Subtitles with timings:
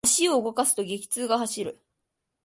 [0.03, 1.79] 足を動かすと、激痛が走る。